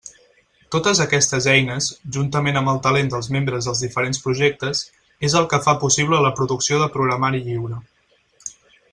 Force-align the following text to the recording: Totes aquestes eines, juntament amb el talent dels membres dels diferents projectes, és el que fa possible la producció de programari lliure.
Totes 0.75 0.99
aquestes 1.03 1.47
eines, 1.55 1.89
juntament 2.15 2.57
amb 2.61 2.71
el 2.73 2.79
talent 2.87 3.11
dels 3.13 3.29
membres 3.35 3.67
dels 3.69 3.83
diferents 3.85 4.21
projectes, 4.23 4.81
és 5.29 5.35
el 5.41 5.45
que 5.51 5.59
fa 5.67 5.75
possible 5.87 6.23
la 6.27 6.33
producció 6.39 6.81
de 6.85 6.89
programari 6.97 7.43
lliure. 7.51 7.79